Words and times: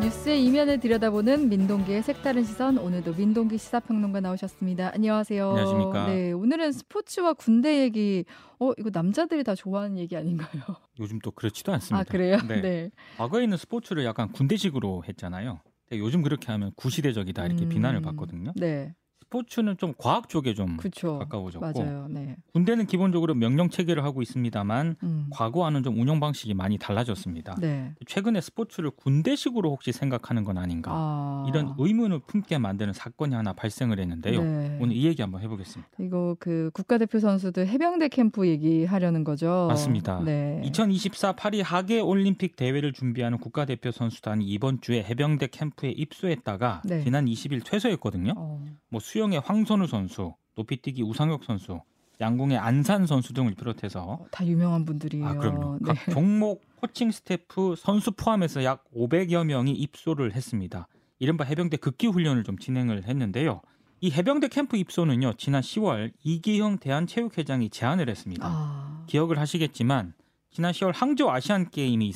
뉴스의 0.00 0.44
이면을 0.44 0.78
들여다보는 0.78 1.48
민동기의 1.48 2.02
색다른 2.04 2.44
시선 2.44 2.78
오늘도 2.78 3.14
민동기 3.14 3.58
시사평론가 3.58 4.20
나오셨습니다. 4.20 4.92
안녕하세요. 4.94 5.50
안녕하십니까. 5.50 6.06
네, 6.06 6.32
오늘은 6.32 6.70
스포츠와 6.70 7.32
군대 7.34 7.82
얘기. 7.82 8.24
어, 8.60 8.70
이거 8.78 8.90
남자들이 8.92 9.42
다 9.42 9.56
좋아하는 9.56 9.98
얘기 9.98 10.16
아닌가요? 10.16 10.62
요즘 11.00 11.18
또 11.18 11.32
그렇지도 11.32 11.72
않습니다. 11.72 12.00
아, 12.00 12.04
그래요? 12.04 12.38
네. 12.46 12.60
네. 12.60 12.90
과거에는 13.16 13.56
스포츠를 13.56 14.04
약간 14.04 14.30
군대식으로 14.30 15.02
했잖아요. 15.08 15.60
요즘 15.92 16.22
그렇게 16.22 16.52
하면 16.52 16.70
구시대적이다 16.76 17.46
이렇게 17.46 17.64
음, 17.64 17.68
비난을 17.68 18.00
받거든요. 18.02 18.52
네. 18.54 18.94
스포츠는 19.28 19.76
좀 19.76 19.92
과학 19.98 20.28
쪽에 20.28 20.54
좀 20.54 20.76
그렇죠. 20.78 21.18
가까워졌고 21.18 21.60
맞아요. 21.60 22.06
네. 22.08 22.36
군대는 22.54 22.86
기본적으로 22.86 23.34
명령 23.34 23.68
체계를 23.68 24.02
하고 24.04 24.22
있습니다만 24.22 24.96
음. 25.02 25.26
과거와는 25.30 25.82
좀 25.82 26.00
운영 26.00 26.18
방식이 26.18 26.54
많이 26.54 26.78
달라졌습니다. 26.78 27.56
네. 27.60 27.92
최근에 28.06 28.40
스포츠를 28.40 28.90
군대식으로 28.90 29.70
혹시 29.70 29.92
생각하는 29.92 30.44
건 30.44 30.56
아닌가 30.56 30.90
아. 30.94 31.46
이런 31.48 31.74
의문을 31.78 32.20
품게 32.20 32.58
만드는 32.58 32.92
사건이 32.94 33.34
하나 33.34 33.52
발생을 33.52 33.98
했는데요. 34.00 34.42
네. 34.42 34.78
오늘 34.80 34.96
이 34.96 35.04
얘기 35.04 35.20
한번 35.20 35.42
해보겠습니다. 35.42 35.90
이거 36.00 36.36
그 36.38 36.70
국가대표 36.72 37.18
선수들 37.18 37.68
해병대 37.68 38.08
캠프 38.08 38.46
얘기하려는 38.48 39.24
거죠. 39.24 39.66
맞습니다. 39.68 40.20
네. 40.24 40.62
2024 40.64 41.32
파리 41.32 41.60
하계 41.60 42.00
올림픽 42.00 42.56
대회를 42.56 42.92
준비하는 42.92 43.38
국가대표 43.38 43.90
선수단이 43.90 44.46
이번 44.46 44.80
주에 44.80 45.02
해병대 45.02 45.48
캠프에 45.48 45.90
입소했다가 45.90 46.82
네. 46.86 47.04
지난 47.04 47.26
20일 47.26 47.62
퇴소했거든요. 47.64 48.32
어. 48.36 48.64
뭐 48.90 49.00
수 49.08 49.17
영의 49.18 49.40
황선우 49.40 49.86
선수, 49.86 50.34
높이뛰기 50.56 51.02
우상혁 51.02 51.44
선수, 51.44 51.80
양궁의 52.20 52.58
안산 52.58 53.06
선수 53.06 53.32
등을 53.32 53.54
비롯해서 53.54 54.02
어, 54.02 54.26
다 54.30 54.44
유명한 54.46 54.84
분들이에요. 54.84 55.26
아 55.26 55.34
그럼요. 55.34 55.78
네. 55.80 55.92
각 55.94 56.12
종목 56.12 56.62
코칭 56.76 57.10
스태프 57.10 57.76
선수 57.76 58.12
포함해서 58.12 58.64
약 58.64 58.84
500여 58.94 59.44
명이 59.44 59.72
입소를 59.72 60.34
했습니다. 60.34 60.88
이른바 61.18 61.44
해병대 61.44 61.76
극기 61.78 62.06
훈련을 62.06 62.44
좀 62.44 62.58
진행을 62.58 63.04
했는데요. 63.04 63.60
이 64.00 64.10
해병대 64.10 64.48
캠프 64.48 64.76
입소는요. 64.76 65.34
지난 65.34 65.60
10월 65.60 66.12
이기형 66.22 66.78
대한체육회장이 66.78 67.70
제안을 67.70 68.08
했습니다. 68.08 68.46
아. 68.46 69.04
기억을 69.08 69.38
하시겠지만 69.38 70.14
지난 70.50 70.72
10월 70.72 70.92
항저우 70.94 71.30
아시안 71.30 71.70
게임이 71.70 72.12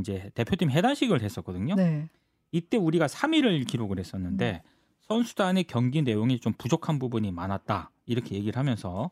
이제 0.00 0.30
대표팀 0.34 0.70
해단식을 0.70 1.22
했었거든요. 1.22 1.74
네. 1.74 2.08
이때 2.52 2.76
우리가 2.76 3.06
3위를 3.06 3.66
기록을 3.66 3.98
했었는데 3.98 4.62
음. 4.64 4.73
선수단의 5.08 5.64
경기 5.64 6.02
내용이 6.02 6.40
좀 6.40 6.52
부족한 6.56 6.98
부분이 6.98 7.30
많았다 7.32 7.90
이렇게 8.06 8.34
얘기를 8.34 8.58
하면서 8.58 9.10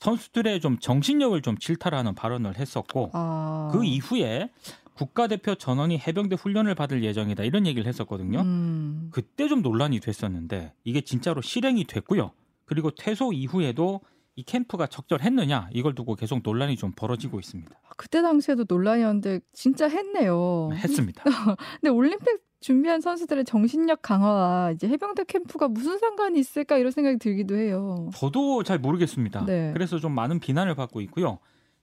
선수들의 0.00 0.60
좀 0.60 0.78
정신력을 0.78 1.40
좀 1.42 1.58
질타하는 1.58 2.14
발언을 2.14 2.56
했었고 2.56 3.10
아. 3.12 3.70
그 3.72 3.84
이후에 3.84 4.50
국가대표 4.94 5.54
전원이 5.54 5.98
해병대 5.98 6.36
훈련을 6.36 6.74
받을 6.74 7.04
예정이다 7.04 7.44
이런 7.44 7.66
얘기를 7.66 7.86
했었거든요. 7.86 8.40
음. 8.40 9.08
그때 9.12 9.46
좀 9.48 9.62
논란이 9.62 10.00
됐었는데 10.00 10.72
이게 10.84 11.00
진짜로 11.00 11.40
실행이 11.40 11.84
됐고요. 11.84 12.32
그리고 12.64 12.90
퇴소 12.90 13.32
이후에도 13.32 14.00
이 14.34 14.42
캠프가 14.42 14.86
적절했느냐 14.86 15.70
이걸 15.72 15.94
두고 15.94 16.14
계속 16.14 16.40
논란이 16.42 16.76
좀 16.76 16.92
벌어지고 16.92 17.38
있습니다. 17.40 17.70
그때 17.96 18.22
당시에도 18.22 18.64
논란이었는데 18.68 19.40
진짜 19.52 19.88
했네요. 19.88 20.70
했습니다. 20.74 21.24
근데 21.80 21.90
올림픽 21.90 22.47
준비한 22.60 23.00
선수들의 23.00 23.44
정신력 23.44 24.02
강화와 24.02 24.72
이제 24.72 24.88
해병대 24.88 25.24
캠프가 25.24 25.68
무슨 25.68 25.98
상관이 25.98 26.38
있을까 26.40 26.76
이런 26.76 26.90
생각이 26.90 27.18
들기도 27.18 27.56
해요. 27.56 28.10
저도 28.14 28.62
잘 28.64 28.78
모르겠습니다. 28.78 29.44
네. 29.46 29.70
그래서 29.72 29.98
좀 29.98 30.12
많은 30.12 30.40
비난을 30.40 30.74
받고 30.74 31.00
있고요. 31.02 31.38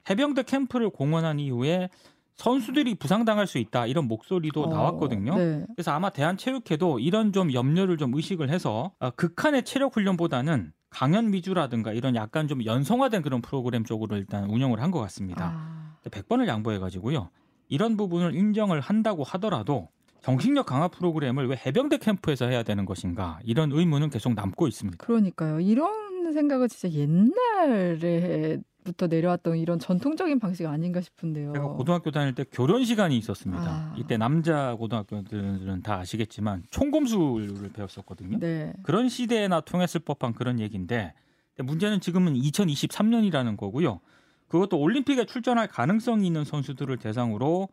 해병대 0.10 0.44
캠프를 0.44 0.90
공언한 0.90 1.40
이후에 1.40 1.90
선수들이 2.36 2.96
부상당할 2.96 3.48
수 3.48 3.58
있다 3.58 3.88
이런 3.88 4.08
목소리도 4.10 4.64
어, 4.64 4.68
나왔거든요. 4.68 5.38
네. 5.38 5.66
그래서 5.76 5.92
아마 5.92 6.10
대한체육회도 6.10 7.00
이런 7.00 7.32
좀 7.32 7.54
염려를 7.54 7.96
좀 7.98 8.14
의식을 8.14 8.50
해서 8.50 8.92
어, 9.00 9.10
극한의 9.12 9.64
체력 9.64 9.96
훈련보다는 9.96 10.74
강연 10.90 11.32
위주라든가 11.32 11.94
이런 11.94 12.16
약간 12.16 12.50
좀 12.50 12.64
연성화된 12.66 13.22
그런 13.22 13.42
프로그램 13.42 13.86
쪽으로 13.86 14.18
일단 14.18 14.50
운영을 14.50 14.82
한 14.82 14.92
것 14.92 15.00
같습니다. 15.00 15.54
아, 15.56 15.96
100번을 16.10 16.48
양보해가지고요. 16.48 17.30
이런 17.70 17.96
부분을 17.98 18.36
인정을 18.36 18.82
한다고 18.82 19.24
하더라도 19.24 19.88
정신력 20.26 20.66
강화 20.66 20.88
프로그램을 20.88 21.48
왜 21.48 21.62
해병대 21.64 22.00
캠프에서 22.00 22.48
해야 22.48 22.64
되는 22.64 22.86
것인가 22.86 23.40
이런 23.44 23.72
의문은 23.72 24.10
계속 24.10 24.34
남고 24.34 24.68
있습니다. 24.68 25.06
그러니까요. 25.06 25.60
이런 25.60 26.34
생각은 26.34 26.68
진짜 26.68 26.98
옛날에 26.98 28.58
부터 28.84 29.06
내려왔던 29.06 29.58
이런 29.58 29.78
전통적인 29.78 30.40
방식 30.40 30.66
아닌가 30.66 31.00
싶은데요. 31.00 31.54
제가 31.54 31.68
고등학교 31.68 32.10
다닐 32.10 32.34
때 32.34 32.44
교련 32.52 32.84
시간이 32.84 33.16
있었습니다. 33.20 33.64
아. 33.64 33.96
이때 34.00 34.18
남자 34.18 34.74
고등학교들은 34.74 35.84
다 35.84 36.00
아시겠지만 36.00 36.64
총검술을 36.72 37.70
배웠었거든요. 37.74 38.40
네. 38.40 38.74
그런 38.82 39.10
시대에나 39.10 39.62
통했을 39.62 40.02
법한 40.02 40.34
그런 40.34 40.60
얘기인데 40.60 41.14
문제는 41.60 42.00
지금은 42.00 42.34
2023년이라는 42.34 43.58
거고요. 43.58 44.00
그것도 44.48 44.80
올림픽에 44.80 45.26
출전할 45.26 45.68
가능성이 45.68 46.26
있는 46.26 46.46
선수들을 46.46 46.98
대상으로 46.98 47.70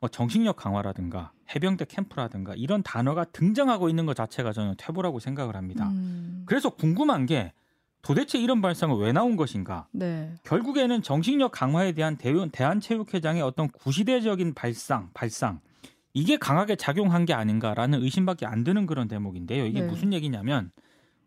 뭐 0.00 0.08
정신력 0.08 0.56
강화라든가 0.56 1.32
해병대 1.54 1.86
캠프라든가 1.86 2.54
이런 2.56 2.82
단어가 2.82 3.24
등장하고 3.24 3.88
있는 3.88 4.06
것 4.06 4.14
자체가 4.16 4.52
저는 4.52 4.74
퇴보라고 4.76 5.18
생각을 5.20 5.56
합니다. 5.56 5.88
음, 5.88 6.42
그래서 6.46 6.70
궁금한 6.70 7.26
게 7.26 7.52
도대체 8.02 8.38
이런 8.38 8.60
발상은 8.60 8.96
왜 8.98 9.12
나온 9.12 9.36
것인가? 9.36 9.86
네. 9.92 10.34
결국에는 10.44 11.00
정신력 11.02 11.52
강화에 11.52 11.92
대한 11.92 12.16
대원- 12.16 12.50
대한체육회장의 12.50 13.40
어떤 13.42 13.68
구시대적인 13.68 14.52
발상, 14.54 15.08
발상 15.14 15.60
이게 16.12 16.36
강하게 16.36 16.76
작용한 16.76 17.24
게 17.24 17.32
아닌가라는 17.32 18.02
의심밖에 18.02 18.46
안 18.46 18.62
드는 18.62 18.86
그런 18.86 19.08
대목인데요. 19.08 19.64
이게 19.66 19.80
네. 19.80 19.86
무슨 19.86 20.12
얘기냐면 20.12 20.70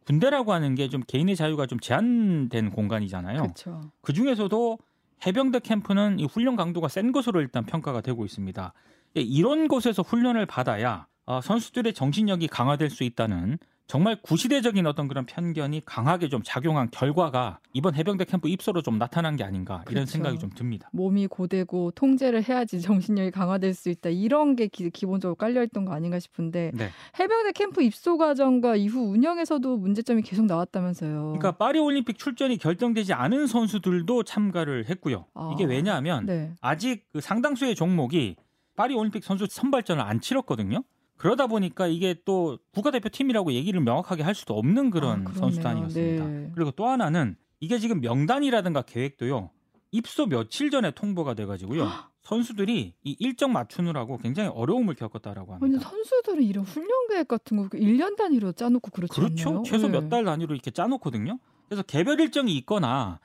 군대라고 0.05 0.53
하는 0.53 0.75
게 0.75 0.87
좀 0.87 1.01
개인의 1.05 1.35
자유가 1.35 1.65
좀 1.65 1.79
제한된 1.79 2.69
공간이잖아요. 2.71 3.41
그렇죠. 3.41 3.81
그 4.01 4.13
중에서도 4.13 4.77
해병대 5.25 5.59
캠프는 5.59 6.19
이 6.19 6.25
훈련 6.25 6.55
강도가 6.55 6.87
센 6.87 7.11
것으로 7.11 7.41
일단 7.41 7.65
평가가 7.65 8.01
되고 8.01 8.25
있습니다. 8.25 8.73
예, 9.17 9.21
이런 9.21 9.67
곳에서 9.67 10.01
훈련을 10.01 10.45
받아야 10.45 11.07
어, 11.25 11.41
선수들의 11.41 11.93
정신력이 11.93 12.47
강화될 12.47 12.89
수 12.89 13.03
있다는 13.03 13.57
정말 13.87 14.21
구시대적인 14.21 14.85
어떤 14.85 15.07
그런 15.07 15.25
편견이 15.25 15.83
강하게 15.85 16.27
좀 16.27 16.41
작용한 16.43 16.89
결과가 16.91 17.59
이번 17.71 17.95
해병대 17.95 18.25
캠프 18.25 18.49
입소로 18.49 18.81
좀 18.81 18.97
나타난 18.97 19.37
게 19.37 19.45
아닌가 19.45 19.75
이런 19.85 20.03
그렇죠. 20.03 20.11
생각이 20.11 20.39
좀 20.39 20.49
듭니다. 20.49 20.89
몸이 20.91 21.27
고되고 21.27 21.91
통제를 21.91 22.43
해야지 22.43 22.81
정신력이 22.81 23.31
강화될 23.31 23.73
수 23.73 23.89
있다. 23.89 24.09
이런 24.09 24.57
게 24.57 24.67
기, 24.67 24.89
본적으로 25.05 25.35
깔려있던 25.35 25.85
거 25.85 25.93
아닌가 25.93 26.19
싶은데 26.19 26.71
네. 26.73 26.89
해병대 27.17 27.53
캠프 27.53 27.81
입소 27.81 28.17
과정과 28.17 28.75
이후 28.75 29.09
운영에서도 29.09 29.77
문제점이 29.77 30.21
계속 30.21 30.45
나왔다면서요. 30.45 31.37
그러니까 31.37 31.53
파리 31.53 31.79
올림픽 31.79 32.19
출전이 32.19 32.57
결정되지 32.57 33.13
않은 33.13 33.47
선수들도 33.47 34.23
참가를 34.23 34.89
했고요. 34.89 35.25
아. 35.33 35.51
이게 35.53 35.63
왜냐하면 35.63 36.25
네. 36.25 36.51
아직 36.59 37.05
그 37.13 37.21
상당수의 37.21 37.75
종목이 37.75 38.35
파리 38.75 38.93
올림픽 38.95 39.23
선수 39.23 39.47
선발전을 39.49 40.03
안 40.03 40.19
치렀거든요. 40.19 40.83
그러다 41.17 41.47
보니까 41.47 41.87
이게 41.87 42.15
또 42.25 42.57
국가대표 42.73 43.09
팀이라고 43.09 43.51
얘기를 43.53 43.81
명확하게 43.81 44.23
할 44.23 44.35
수도 44.35 44.57
없는 44.57 44.91
그런 44.91 45.27
아. 45.27 45.31
선수단이었습니다. 45.33 46.25
네. 46.25 46.51
그리고 46.53 46.71
또 46.71 46.87
하나는 46.87 47.35
이게 47.59 47.79
지금 47.79 48.01
명단이라든가 48.01 48.83
계획도요. 48.83 49.49
입소 49.91 50.27
며칠 50.27 50.69
전에 50.69 50.91
통보가 50.91 51.33
돼가지고요. 51.33 51.87
선수들이 52.23 52.93
이 53.03 53.15
일정 53.19 53.53
맞추느라고 53.53 54.17
굉장히 54.17 54.49
어려움을 54.49 54.95
겪었다라고 54.95 55.53
아니 55.53 55.61
합니다. 55.61 55.89
선수들은 55.89 56.43
이런 56.43 56.65
훈련 56.65 56.89
계획 57.09 57.29
같은 57.29 57.57
거 57.57 57.69
1년 57.69 58.17
단위로 58.17 58.51
짜놓고 58.51 58.91
그렇지 58.91 59.13
그렇죠. 59.13 59.49
않나요? 59.49 59.63
최소 59.63 59.87
네. 59.87 59.99
몇달 59.99 60.25
단위로 60.25 60.53
이렇게 60.53 60.69
짜놓거든요. 60.69 61.39
그래서 61.69 61.83
개별 61.83 62.19
일정이 62.19 62.55
있거나 62.57 63.19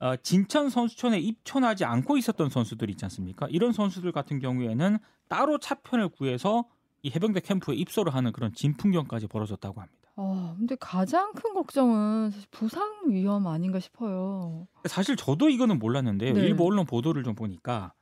어, 0.00 0.16
진천 0.16 0.68
선수촌에 0.68 1.18
입촌하지 1.20 1.84
않고 1.84 2.18
있었던 2.18 2.50
선수들 2.50 2.90
있지 2.90 3.04
않습니까? 3.06 3.46
이런 3.48 3.72
선수들 3.72 4.12
같은 4.12 4.38
경우에는 4.38 4.98
따로 5.28 5.58
차편을 5.58 6.10
구해서 6.10 6.66
이 7.02 7.10
해병대 7.10 7.40
캠프에 7.40 7.74
입소를 7.74 8.14
하는 8.14 8.32
그런 8.32 8.52
진풍경까지 8.52 9.26
벌어졌다고 9.26 9.80
합니다. 9.80 9.98
아, 10.16 10.54
근데 10.56 10.76
가장 10.78 11.32
큰 11.32 11.54
걱정은 11.54 12.30
사실 12.30 12.46
부상 12.50 12.92
위험 13.08 13.46
아닌가 13.46 13.80
싶어요. 13.80 14.68
사실 14.84 15.16
저도 15.16 15.48
이거는 15.48 15.78
몰랐는데요. 15.78 16.34
네. 16.34 16.40
일부 16.42 16.66
언론 16.66 16.86
보도를 16.86 17.24
좀 17.24 17.34
보니까 17.34 17.92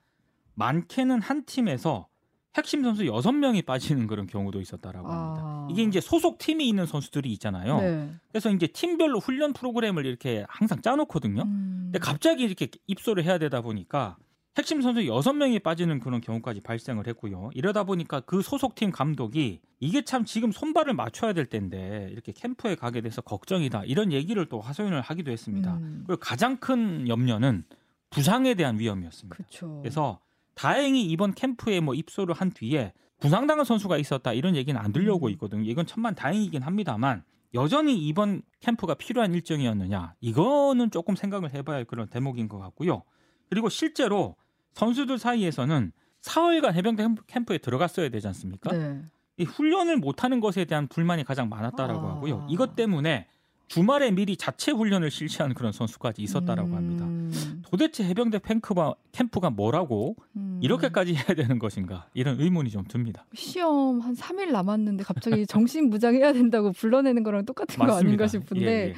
많게는 0.54 1.22
한 1.22 1.44
팀에서 1.44 2.08
핵심 2.56 2.82
선수 2.82 3.04
6명이 3.04 3.64
빠지는 3.64 4.06
그런 4.08 4.26
경우도 4.26 4.60
있었다라고 4.60 5.08
합니다. 5.08 5.42
아. 5.44 5.68
이게 5.70 5.82
이제 5.84 6.00
소속 6.00 6.38
팀이 6.38 6.68
있는 6.68 6.84
선수들이 6.84 7.32
있잖아요. 7.34 7.80
네. 7.80 8.14
그래서 8.28 8.50
이제 8.50 8.66
팀별로 8.66 9.20
훈련 9.20 9.52
프로그램을 9.52 10.04
이렇게 10.04 10.44
항상 10.48 10.82
짜놓거든요. 10.82 11.42
음. 11.42 11.80
근데 11.84 12.00
갑자기 12.00 12.42
이렇게 12.42 12.68
입소를 12.88 13.24
해야 13.24 13.38
되다 13.38 13.60
보니까 13.60 14.16
핵심 14.56 14.82
선수 14.82 15.00
6명이 15.02 15.62
빠지는 15.62 16.00
그런 16.00 16.20
경우까지 16.20 16.60
발생을 16.60 17.06
했고요. 17.06 17.50
이러다 17.54 17.84
보니까 17.84 18.20
그 18.20 18.42
소속팀 18.42 18.90
감독이 18.90 19.60
이게 19.78 20.02
참 20.02 20.24
지금 20.24 20.50
손발을 20.50 20.94
맞춰야 20.94 21.32
될 21.32 21.46
텐데 21.46 22.08
이렇게 22.10 22.32
캠프에 22.32 22.74
가게 22.74 23.00
돼서 23.00 23.22
걱정이다. 23.22 23.84
이런 23.84 24.12
얘기를 24.12 24.46
또 24.46 24.60
하소연을 24.60 25.00
하기도 25.02 25.30
했습니다. 25.30 25.74
음. 25.76 26.04
그리고 26.06 26.18
가장 26.20 26.56
큰 26.56 27.06
염려는 27.08 27.64
부상에 28.10 28.54
대한 28.54 28.78
위험이었습니다. 28.78 29.36
그렇죠. 29.36 29.78
그래서 29.82 30.20
다행히 30.54 31.04
이번 31.04 31.32
캠프에 31.32 31.78
뭐 31.80 31.94
입소를 31.94 32.34
한 32.34 32.50
뒤에 32.50 32.92
부상당한 33.20 33.64
선수가 33.64 33.98
있었다 33.98 34.32
이런 34.32 34.56
얘기는 34.56 34.78
안 34.78 34.92
들려오고 34.92 35.26
음. 35.26 35.32
있거든요. 35.32 35.62
이건 35.70 35.86
천만 35.86 36.16
다행이긴 36.16 36.62
합니다만 36.62 37.22
여전히 37.54 37.96
이번 37.96 38.42
캠프가 38.58 38.94
필요한 38.94 39.32
일정이었느냐 39.32 40.14
이거는 40.20 40.90
조금 40.90 41.14
생각을 41.14 41.54
해봐야 41.54 41.76
할 41.76 41.84
그런 41.84 42.08
대목인 42.08 42.48
것 42.48 42.58
같고요. 42.58 43.04
그리고 43.50 43.68
실제로 43.68 44.36
선수들 44.72 45.18
사이에서는 45.18 45.92
사흘간 46.22 46.74
해병대 46.74 47.02
캠프- 47.02 47.22
캠프에 47.26 47.58
들어갔어야 47.58 48.08
되지 48.08 48.26
않습니까? 48.28 48.70
네. 48.72 49.02
이 49.36 49.44
훈련을 49.44 49.96
못하는 49.96 50.38
것에 50.40 50.64
대한 50.64 50.86
불만이 50.86 51.24
가장 51.24 51.48
많았다라고 51.48 52.06
아. 52.06 52.10
하고요. 52.16 52.46
이것 52.48 52.76
때문에 52.76 53.26
주말에 53.68 54.10
미리 54.10 54.36
자체 54.36 54.72
훈련을 54.72 55.10
실시하는 55.12 55.54
그런 55.54 55.70
선수까지 55.72 56.22
있었다라고 56.22 56.74
합니다. 56.74 57.04
음, 57.04 57.62
도대체 57.64 58.04
해병대 58.04 58.40
캠프가, 58.44 58.94
캠프가 59.12 59.50
뭐라고 59.50 60.16
음. 60.36 60.58
이렇게까지 60.60 61.14
해야 61.14 61.24
되는 61.36 61.58
것인가 61.60 62.08
이런 62.12 62.40
의문이 62.40 62.70
좀 62.70 62.84
듭니다. 62.84 63.24
시험 63.34 64.00
한 64.00 64.14
3일 64.14 64.50
남았는데 64.50 65.04
갑자기 65.04 65.46
정신 65.46 65.88
무장해야 65.88 66.32
된다고 66.32 66.72
불러내는 66.72 67.22
거랑 67.22 67.46
똑같은 67.46 67.78
거 67.86 67.92
아닌가 67.96 68.26
싶은데 68.26 68.64
예, 68.66 68.88
예. 68.88 68.94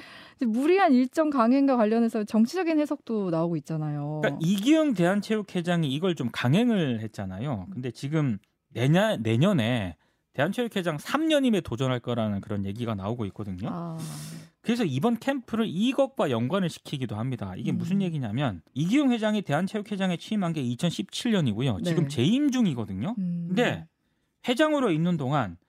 무리한 0.46 0.92
일정 0.92 1.30
강행과 1.30 1.76
관련해서 1.76 2.24
정치적인 2.24 2.78
해석도 2.78 3.30
나오고 3.30 3.56
있잖아요. 3.56 4.20
그러니까 4.22 4.40
이기영 4.42 4.94
대한체육회장이 4.94 5.92
이걸 5.92 6.14
좀 6.14 6.28
강행을 6.32 7.00
했잖아요. 7.00 7.66
근데 7.72 7.90
지금 7.90 8.38
내년 8.68 9.22
내년에 9.22 9.96
대한체육회장 10.34 10.96
3년임에 10.96 11.62
도전할 11.62 12.00
거라는 12.00 12.40
그런 12.40 12.64
얘기가 12.64 12.94
나오고 12.94 13.26
있거든요. 13.26 13.68
아, 13.70 13.98
그래서 14.62 14.84
이번 14.84 15.18
캠프를 15.18 15.66
이것과 15.68 16.30
연관을 16.30 16.70
시키기도 16.70 17.16
합니다. 17.16 17.54
이게 17.56 17.72
음. 17.72 17.78
무슨 17.78 18.00
얘기냐면 18.00 18.62
이기용 18.72 19.12
회장이 19.12 19.42
대한체육회장에 19.42 20.16
취임한 20.16 20.52
게 20.52 20.62
2017년이고요. 20.62 21.84
지금 21.84 22.04
네. 22.04 22.08
재임 22.08 22.50
중이거든요. 22.50 23.14
음. 23.18 23.44
근데 23.48 23.86
회장으로 24.48 24.90
있는 24.90 25.16
동안 25.16 25.52
어, 25.52 25.61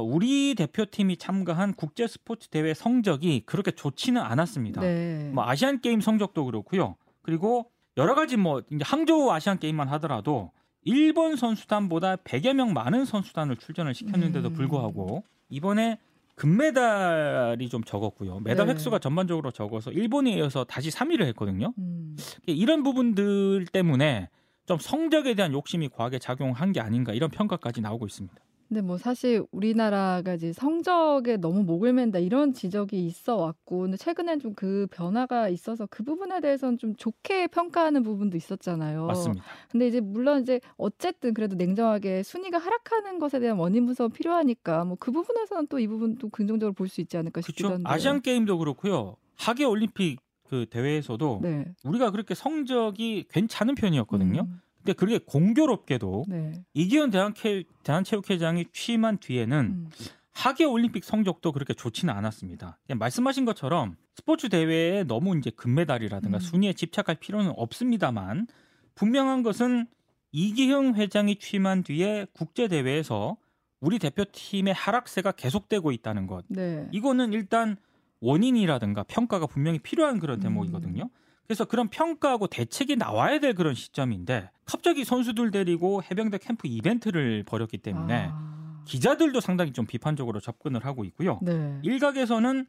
우리 0.00 0.54
대표팀이 0.54 1.16
참가한 1.18 1.74
국제 1.74 2.06
스포츠 2.06 2.48
대회 2.48 2.72
성적이 2.72 3.42
그렇게 3.44 3.70
좋지는 3.70 4.20
않았습니다. 4.20 4.80
네. 4.80 5.30
뭐 5.34 5.44
아시안 5.46 5.80
게임 5.80 6.00
성적도 6.00 6.44
그렇고요. 6.44 6.96
그리고 7.20 7.70
여러 7.96 8.14
가지 8.14 8.36
뭐 8.36 8.62
항저우 8.80 9.30
아시안 9.30 9.58
게임만 9.58 9.88
하더라도 9.88 10.50
일본 10.84 11.36
선수단보다 11.36 12.16
100여 12.16 12.54
명 12.54 12.72
많은 12.72 13.04
선수단을 13.04 13.56
출전을 13.56 13.94
시켰는데도 13.94 14.48
음. 14.48 14.52
불구하고 14.54 15.24
이번에 15.48 15.98
금메달이 16.34 17.68
좀 17.68 17.84
적었고요. 17.84 18.40
메달 18.40 18.66
네. 18.66 18.72
획수가 18.72 18.98
전반적으로 18.98 19.50
적어서 19.50 19.90
일본에 19.92 20.32
이어서 20.32 20.64
다시 20.64 20.90
3위를 20.90 21.24
했거든요. 21.26 21.74
음. 21.78 22.16
이런 22.46 22.82
부분들 22.82 23.66
때문에 23.66 24.28
좀 24.64 24.78
성적에 24.78 25.34
대한 25.34 25.52
욕심이 25.52 25.88
과하게 25.88 26.18
작용한 26.18 26.72
게 26.72 26.80
아닌가 26.80 27.12
이런 27.12 27.30
평가까지 27.30 27.80
나오고 27.80 28.06
있습니다. 28.06 28.34
근데 28.72 28.80
뭐 28.80 28.96
사실 28.96 29.44
우리나라가 29.52 30.32
이제 30.32 30.54
성적에 30.54 31.36
너무 31.36 31.62
목을 31.62 31.92
맨다 31.92 32.20
이런 32.20 32.54
지적이 32.54 33.04
있어 33.04 33.36
왔고 33.36 33.80
근데 33.80 33.98
최근엔 33.98 34.40
좀 34.40 34.54
그 34.54 34.86
변화가 34.90 35.48
있어서 35.50 35.86
그 35.90 36.02
부분에 36.02 36.40
대해서는 36.40 36.78
좀 36.78 36.94
좋게 36.96 37.48
평가하는 37.48 38.02
부분도 38.02 38.36
있었잖아요. 38.38 39.06
맞습니다. 39.06 39.44
근데 39.70 39.88
이제 39.88 40.00
물론 40.00 40.40
이제 40.42 40.60
어쨌든 40.78 41.34
그래도 41.34 41.54
냉정하게 41.56 42.22
순위가 42.22 42.56
하락하는 42.58 43.18
것에 43.18 43.40
대한 43.40 43.58
원인 43.58 43.84
분석은 43.84 44.12
필요하니까 44.12 44.84
뭐 44.86 44.96
그 44.98 45.10
부분에서는 45.12 45.66
또 45.66 45.78
이 45.78 45.86
부분도 45.86 46.30
긍정적으로 46.30 46.72
볼 46.72 46.88
수 46.88 47.00
있지 47.02 47.16
않을까 47.18 47.40
싶기도. 47.42 47.70
한데. 47.72 47.82
아시안 47.86 48.22
게임도 48.22 48.56
그렇고요. 48.58 49.16
하계 49.36 49.64
올림픽 49.64 50.18
그 50.48 50.64
대회에서도 50.70 51.40
네. 51.42 51.66
우리가 51.84 52.10
그렇게 52.10 52.34
성적이 52.34 53.24
괜찮은 53.30 53.74
편이었거든요. 53.74 54.42
음, 54.42 54.60
근데 54.84 54.92
그게 54.94 55.18
공교롭게도 55.18 56.24
네. 56.28 56.52
이기현 56.74 57.10
대한체, 57.10 57.64
대한체육회장이 57.84 58.66
취임한 58.72 59.18
뒤에는 59.18 59.58
음. 59.58 59.90
하계 60.32 60.64
올림픽 60.64 61.04
성적도 61.04 61.52
그렇게 61.52 61.74
좋지는 61.74 62.12
않았습니다. 62.12 62.78
말씀하신 62.94 63.44
것처럼 63.44 63.96
스포츠 64.14 64.48
대회에 64.48 65.04
너무 65.04 65.36
이제 65.36 65.50
금메달이라든가 65.50 66.38
음. 66.38 66.40
순위에 66.40 66.72
집착할 66.72 67.16
필요는 67.16 67.52
없습니다만 67.56 68.46
분명한 68.94 69.42
것은 69.42 69.86
이기형 70.32 70.94
회장이 70.94 71.36
취임한 71.36 71.82
뒤에 71.82 72.26
국제 72.32 72.66
대회에서 72.66 73.36
우리 73.80 73.98
대표팀의 73.98 74.74
하락세가 74.74 75.32
계속되고 75.32 75.92
있다는 75.92 76.26
것. 76.26 76.44
네. 76.48 76.88
이거는 76.92 77.32
일단 77.32 77.76
원인이라든가 78.20 79.02
평가가 79.02 79.46
분명히 79.46 79.78
필요한 79.78 80.18
그런 80.18 80.40
대목이거든요. 80.40 81.10
그래서 81.52 81.66
그런 81.66 81.88
평가하고 81.88 82.46
대책이 82.46 82.96
나와야 82.96 83.38
될 83.38 83.54
그런 83.54 83.74
시점인데 83.74 84.48
갑자기 84.64 85.04
선수들 85.04 85.50
데리고 85.50 86.02
해병대 86.02 86.38
캠프 86.38 86.66
이벤트를 86.66 87.42
벌였기 87.42 87.76
때문에 87.76 88.30
아. 88.32 88.61
기자들도 88.84 89.40
상당히 89.40 89.72
좀 89.72 89.86
비판적으로 89.86 90.40
접근을 90.40 90.84
하고 90.84 91.04
있고요. 91.04 91.38
네. 91.42 91.78
일각에서는 91.82 92.66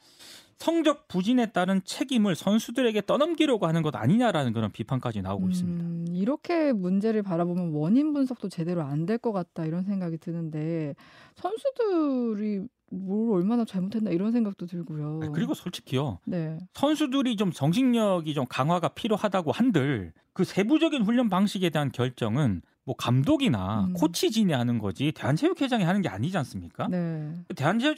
성적 0.57 1.07
부진에 1.07 1.48
따른 1.51 1.81
책임을 1.83 2.36
선수들에게 2.36 3.01
떠넘기려고 3.06 3.65
하는 3.68 3.81
것 3.81 3.95
아니냐라는 3.95 4.54
그런 4.54 4.71
비판까지 4.71 5.21
나오고 5.21 5.50
있습니다. 5.50 5.83
음, 5.83 6.06
이렇게 6.13 6.71
문제를 6.71 7.21
바라보면 7.24 7.71
원인 7.74 8.13
분석도 8.13 8.50
제대로 8.50 8.83
안 8.83 9.06
될 9.06 9.18
것 9.18 9.31
같다 9.33 9.65
이런 9.65 9.83
생각이 9.83 10.18
드는데 10.19 10.95
선수들이 11.36 12.62
뭘 12.92 13.42
얼마나 13.42 13.65
잘못했나 13.65 14.12
이런 14.12 14.31
생각도 14.31 14.65
들고요. 14.68 15.19
네, 15.21 15.30
그리고 15.33 15.54
솔직히요. 15.54 16.19
네. 16.25 16.57
선수들이 16.74 17.36
좀 17.36 17.51
정신력이 17.51 18.33
좀 18.33 18.45
강화가 18.48 18.89
필요하다고 18.89 19.51
한들 19.51 20.13
그 20.33 20.44
세부적인 20.44 21.01
훈련 21.04 21.30
방식에 21.30 21.69
대한 21.71 21.92
결정은 21.92 22.62
뭐 22.86 22.96
감독이나 22.96 23.86
음. 23.86 23.94
코치진이 23.94 24.54
하는 24.54 24.78
거지 24.78 25.12
대한체육회장이 25.14 25.84
하는 25.84 26.02
게 26.02 26.10
아니지 26.10 26.38
않습니까? 26.38 26.88
네. 26.88 27.34
대한체육 27.56 27.98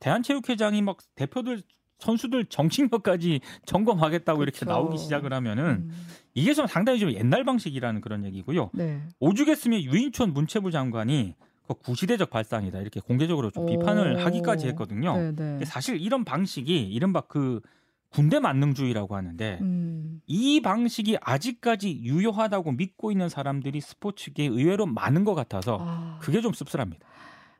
대한체육회장이 0.00 0.82
막 0.82 0.98
대표들 1.14 1.62
선수들 1.98 2.46
정신력까지 2.46 3.40
점검하겠다고 3.66 4.42
이렇게 4.42 4.60
그쵸. 4.60 4.70
나오기 4.70 4.98
시작을 4.98 5.32
하면은 5.32 5.64
음, 5.64 6.06
이게 6.34 6.52
좀 6.52 6.66
상당히 6.66 6.98
좀 6.98 7.12
옛날 7.12 7.44
방식이라는 7.44 8.00
그런 8.00 8.24
얘기고요. 8.24 8.70
네. 8.72 9.02
오죽했으면 9.20 9.82
유인촌 9.82 10.32
문체부 10.32 10.72
장관이 10.72 11.36
그 11.68 11.74
구시대적 11.74 12.30
발상이다 12.30 12.80
이렇게 12.80 12.98
공개적으로 13.00 13.50
좀 13.50 13.66
비판을 13.66 14.16
오. 14.16 14.18
하기까지 14.18 14.66
했거든요. 14.68 15.16
네, 15.16 15.32
네. 15.32 15.64
사실 15.64 16.00
이런 16.00 16.24
방식이 16.24 16.76
이른바 16.82 17.20
그 17.20 17.60
군대 18.12 18.38
만능주의라고 18.38 19.16
하는데 19.16 19.58
음, 19.62 20.20
이 20.26 20.60
방식이 20.60 21.16
아직까지 21.20 22.02
유효하다고 22.02 22.72
믿고 22.72 23.10
있는 23.10 23.28
사람들이 23.28 23.80
스포츠계에 23.80 24.46
의외로 24.46 24.86
많은 24.86 25.24
것 25.24 25.34
같아서 25.34 25.78
아, 25.80 26.18
그게 26.20 26.40
좀 26.40 26.52
씁쓸합니다. 26.52 27.06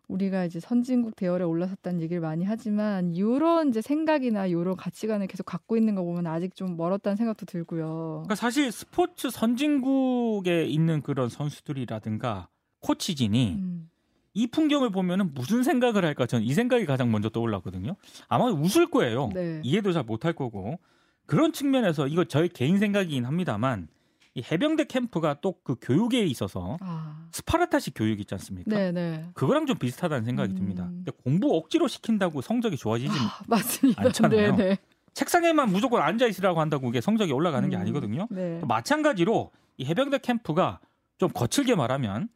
우리가 0.09 0.45
이제 0.45 0.61
선진국 0.61 1.17
대열에 1.17 1.45
올라섰다는 1.45 2.03
얘기를 2.03 2.21
많이 2.21 2.45
하지만 2.45 3.15
이런 3.15 3.71
이제 3.71 3.81
생각이나 3.81 4.47
이런 4.47 4.77
가치관을 4.77 5.27
계속 5.27 5.45
갖고 5.45 5.77
있는 5.77 5.95
거 5.95 6.03
보면 6.03 6.27
아직 6.27 6.55
좀 6.55 6.77
멀었다는 6.77 7.17
생각도 7.17 7.47
들고요. 7.47 8.23
그러니까 8.25 8.35
사실 8.35 8.71
스포츠 8.71 9.31
선진국에 9.31 10.65
있는 10.67 11.01
그런 11.01 11.31
선수들이라든가 11.31 12.49
코치진이 12.81 13.55
음, 13.59 13.89
이 14.35 14.47
풍경을 14.47 14.91
보면은 14.91 15.35
무슨 15.35 15.63
생각을 15.63 16.05
할까 16.05 16.27
저는 16.27 16.45
이 16.45 16.53
생각이 16.55 16.87
가장 16.87 17.11
먼저 17.11 17.29
떠올랐거든요. 17.29 17.97
아마 18.29 18.47
웃을 18.47 18.87
거예요. 18.91 19.31
네. 19.35 19.61
이해도 19.63 19.93
잘 19.93 20.05
못할 20.05 20.33
거고 20.33 20.79
그런 21.27 21.53
측면에서 21.53 22.07
이거 22.07 22.25
저의 22.25 22.49
개인 22.49 22.79
생각이긴 22.79 23.25
합니다만 23.25 23.89
이 24.35 24.43
해병대 24.51 24.85
캠프가 24.85 25.35
또 25.43 25.53
그 25.63 25.77
교육에 25.81 26.25
있어서 26.25 26.79
아, 26.81 27.27
스파르타식 27.33 27.93
교육 27.95 28.19
있지 28.21 28.35
않습니까? 28.35 28.75
네, 28.75 28.91
네. 28.91 29.27
그거랑 29.35 29.67
좀 29.67 29.77
비슷하다는 29.77 30.25
생각이 30.25 30.53
음. 30.53 30.57
듭니다. 30.57 30.85
근데 30.87 31.13
공부 31.23 31.55
억지로 31.57 31.87
시킨다고 31.87 32.41
성적이 32.41 32.77
좋아지지 32.79 33.13
아, 33.13 33.43
맞습니다. 33.47 34.03
않잖아요. 34.03 34.57
네, 34.57 34.65
네. 34.71 34.79
책상에만 35.13 35.71
무조건 35.71 36.01
앉아 36.03 36.27
있으라고 36.27 36.61
한다고 36.61 36.89
이게 36.89 37.03
성적이 37.03 37.33
올라가는 37.33 37.69
게 37.69 37.77
음, 37.77 37.81
아니거든요. 37.83 38.27
네. 38.31 38.61
마찬가지로 38.67 39.51
이 39.77 39.85
해병대 39.85 40.19
캠프가 40.19 40.81
좀 41.23 41.31
거칠게 41.33 41.77
말하면 41.77 42.29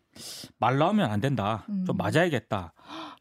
말 0.59 0.79
나오면 0.79 1.11
안 1.11 1.21
된다. 1.21 1.65
좀 1.67 1.89
음. 1.89 1.97
맞아야겠다. 1.97 2.73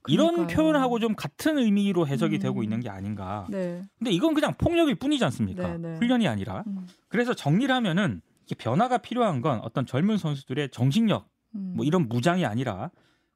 이런 0.08 0.34
그러니까요. 0.36 0.56
표현하고 0.56 1.00
좀 1.00 1.16
같은 1.16 1.58
의미로 1.58 2.06
해석이 2.06 2.36
음. 2.36 2.40
되고 2.40 2.62
있는 2.62 2.82
게 2.82 2.90
아닌가. 2.90 3.48
네. 3.50 3.82
근데 3.98 4.12
이건 4.12 4.36
그냥 4.36 4.54
폭력일 4.60 4.94
뿐이지 4.94 5.26
않습니까? 5.26 5.70
네, 5.70 5.78
네. 5.80 5.96
훈련이 5.98 6.28
아니라. 6.28 6.64
음, 6.68 6.86
그래서 7.08 7.34
정리를 7.34 7.74
하면은 7.74 8.22
변화가 8.60 9.00
필요한 9.00 9.42
건 9.42 9.60
어떤 9.64 9.88
젊은 9.88 10.20
선수들의 10.20 10.70
정신력, 10.70 11.28
음. 11.56 11.74
뭐 11.76 11.84
이런 11.84 12.08
무장이 12.08 12.46
아니라 12.46 12.92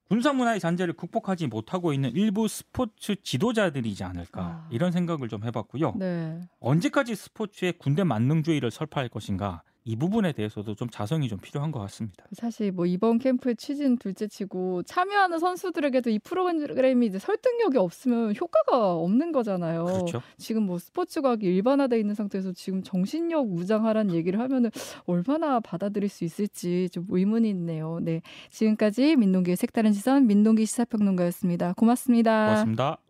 군사 0.07 0.31
문화의 0.31 0.59
잔재를 0.59 0.93
극복하지 0.93 1.47
못하고 1.47 1.93
있는 1.93 2.11
일부 2.11 2.47
스포츠 2.47 3.15
지도자들이지 3.23 4.03
않을까 4.03 4.41
아. 4.41 4.67
이런 4.69 4.91
생각을 4.91 5.29
좀 5.29 5.43
해봤고요. 5.45 5.95
네. 5.97 6.39
언제까지 6.59 7.15
스포츠에 7.15 7.71
군대 7.71 8.03
만능주의를 8.03 8.69
설파할 8.69 9.09
것인가 9.09 9.63
이 9.85 9.95
부분에 9.95 10.33
대해서도 10.33 10.75
좀 10.75 10.89
자성이 10.89 11.27
좀 11.27 11.39
필요한 11.39 11.71
것 11.71 11.79
같습니다. 11.79 12.25
사실 12.33 12.71
뭐 12.71 12.85
이번 12.85 13.17
캠프의 13.17 13.55
취지는 13.55 13.97
둘째치고 13.97 14.83
참여하는 14.83 15.39
선수들에게도 15.39 16.09
이 16.09 16.19
프로그램이 16.19 17.07
이제 17.07 17.17
설득력이 17.17 17.77
없으면 17.77 18.35
효과가 18.39 18.93
없는 18.93 19.31
거잖아요. 19.31 19.85
그렇죠. 19.85 20.21
지금 20.37 20.63
뭐 20.63 20.77
스포츠 20.77 21.21
과학이 21.21 21.45
일반화돼 21.45 21.99
있는 21.99 22.13
상태에서 22.13 22.51
지금 22.53 22.83
정신력 22.83 23.47
무장하라는 23.47 24.13
얘기를 24.13 24.39
하면은 24.39 24.69
얼마나 25.05 25.59
받아들일 25.59 26.09
수 26.09 26.23
있을지 26.23 26.89
좀 26.91 27.05
의문이 27.09 27.49
있네요. 27.49 27.99
네, 28.01 28.21
지금까지 28.51 29.15
민동기의 29.15 29.57
색다른 29.57 29.93
시선 29.93 30.27
민동기 30.27 30.65
시사평론가였습니다. 30.65 31.73
고맙습니다. 31.73 32.45
고맙습니다. 32.45 33.08